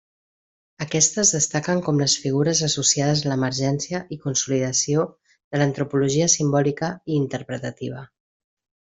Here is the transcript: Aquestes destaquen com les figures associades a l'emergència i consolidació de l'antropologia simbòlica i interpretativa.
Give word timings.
Aquestes 0.83 1.33
destaquen 1.33 1.81
com 1.89 1.99
les 2.03 2.15
figures 2.23 2.61
associades 2.67 3.21
a 3.25 3.29
l'emergència 3.31 3.99
i 4.15 4.19
consolidació 4.23 5.05
de 5.29 5.61
l'antropologia 5.63 6.31
simbòlica 6.37 6.91
i 7.13 7.19
interpretativa. 7.27 8.03